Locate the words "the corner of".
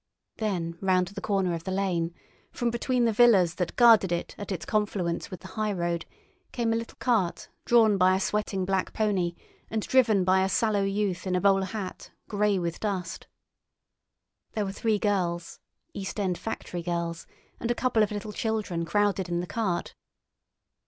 1.09-1.63